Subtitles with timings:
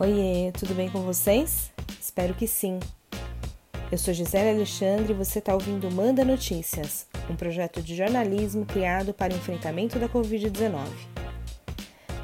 [0.00, 1.72] Oiê, tudo bem com vocês?
[2.00, 2.78] Espero que sim.
[3.90, 9.12] Eu sou Gisele Alexandre e você está ouvindo Manda Notícias, um projeto de jornalismo criado
[9.12, 10.86] para o enfrentamento da Covid-19.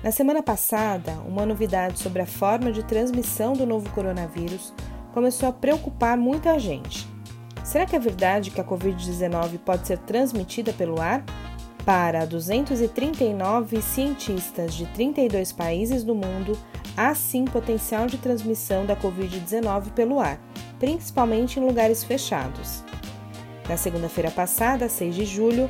[0.05, 4.73] Na semana passada, uma novidade sobre a forma de transmissão do novo coronavírus
[5.13, 7.09] começou a preocupar muita gente.
[7.65, 11.25] Será que é verdade que a Covid-19 pode ser transmitida pelo ar?
[11.85, 16.57] Para 239 cientistas de 32 países do mundo,
[16.97, 20.41] há sim potencial de transmissão da Covid-19 pelo ar,
[20.79, 22.83] principalmente em lugares fechados.
[23.69, 25.69] Na segunda-feira passada, 6 de julho,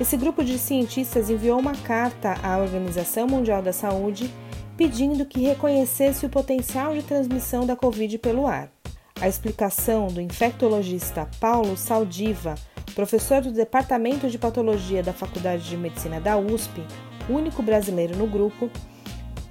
[0.00, 4.32] esse grupo de cientistas enviou uma carta à Organização Mundial da Saúde
[4.78, 8.72] pedindo que reconhecesse o potencial de transmissão da Covid pelo ar.
[9.20, 12.54] A explicação do infectologista Paulo Saldiva,
[12.90, 16.82] professor do Departamento de Patologia da Faculdade de Medicina da USP,
[17.28, 18.70] único brasileiro no grupo,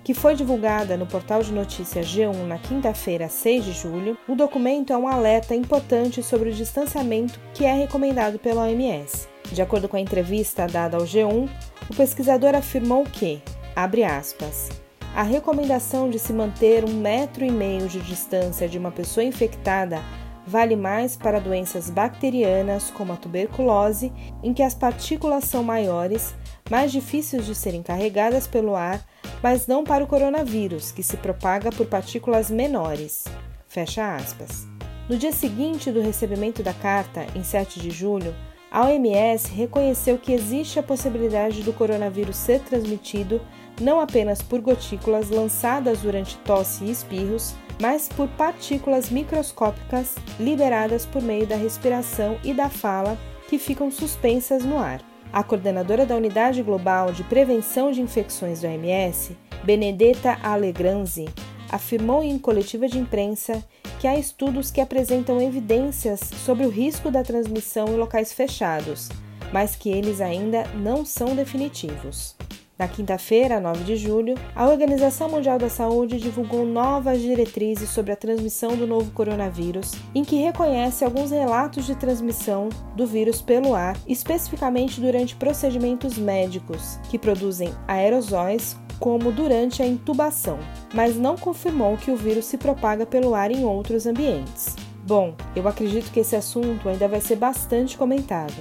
[0.03, 4.91] que foi divulgada no portal de notícias G1 na quinta-feira, 6 de julho, o documento
[4.91, 9.27] é um alerta importante sobre o distanciamento que é recomendado pela OMS.
[9.51, 11.49] De acordo com a entrevista dada ao G1,
[11.89, 13.41] o pesquisador afirmou que,
[13.75, 14.69] abre aspas,
[15.15, 20.01] a recomendação de se manter um metro e meio de distância de uma pessoa infectada
[20.49, 24.11] vale mais para doenças bacterianas como a tuberculose,
[24.43, 26.33] em que as partículas são maiores,
[26.69, 29.01] mais difíceis de serem carregadas pelo ar
[29.41, 33.25] mas não para o coronavírus, que se propaga por partículas menores.
[33.67, 34.67] Fecha aspas.
[35.07, 38.35] No dia seguinte do recebimento da carta, em 7 de julho,
[38.71, 43.41] a OMS reconheceu que existe a possibilidade do coronavírus ser transmitido
[43.81, 51.21] não apenas por gotículas lançadas durante tosse e espirros, mas por partículas microscópicas liberadas por
[51.21, 55.01] meio da respiração e da fala que ficam suspensas no ar.
[55.31, 61.29] A coordenadora da Unidade Global de Prevenção de Infecções do OMS, Benedetta Allegranzi,
[61.69, 63.63] afirmou em coletiva de imprensa
[63.99, 69.09] que há estudos que apresentam evidências sobre o risco da transmissão em locais fechados,
[69.51, 72.35] mas que eles ainda não são definitivos.
[72.77, 78.15] Na quinta-feira, 9 de julho, a Organização Mundial da Saúde divulgou novas diretrizes sobre a
[78.15, 83.97] transmissão do novo coronavírus, em que reconhece alguns relatos de transmissão do vírus pelo ar,
[84.07, 90.59] especificamente durante procedimentos médicos que produzem aerosóis como durante a intubação,
[90.93, 94.75] mas não confirmou que o vírus se propaga pelo ar em outros ambientes.
[95.05, 98.53] Bom, eu acredito que esse assunto ainda vai ser bastante comentado.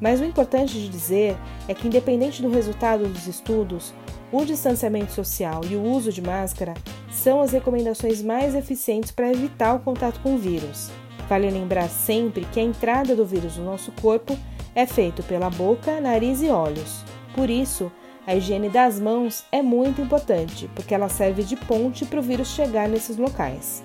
[0.00, 1.36] Mas o importante de dizer
[1.66, 3.94] é que, independente do resultado dos estudos,
[4.30, 6.74] o distanciamento social e o uso de máscara
[7.10, 10.90] são as recomendações mais eficientes para evitar o contato com o vírus.
[11.28, 14.36] Vale lembrar sempre que a entrada do vírus no nosso corpo
[14.74, 17.02] é feita pela boca, nariz e olhos.
[17.34, 17.90] Por isso,
[18.26, 22.48] a higiene das mãos é muito importante, porque ela serve de ponte para o vírus
[22.48, 23.84] chegar nesses locais.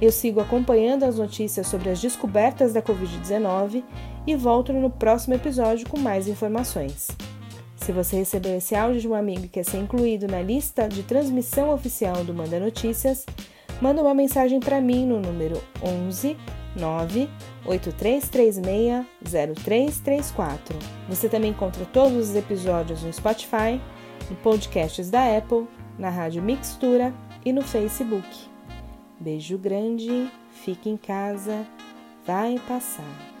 [0.00, 3.84] Eu sigo acompanhando as notícias sobre as descobertas da Covid-19
[4.26, 7.08] e volto no próximo episódio com mais informações.
[7.76, 11.02] Se você recebeu esse áudio de um amigo que quer ser incluído na lista de
[11.02, 13.26] transmissão oficial do Manda Notícias,
[13.82, 16.36] manda uma mensagem para mim no número 11
[16.76, 17.28] 9
[17.66, 20.78] 8336 0334.
[21.08, 23.80] Você também encontra todos os episódios no Spotify,
[24.30, 25.66] no podcasts da Apple,
[25.98, 27.12] na Rádio Mixtura
[27.44, 28.28] e no Facebook.
[29.18, 31.66] Beijo grande, fique em casa,
[32.26, 33.33] vai passar.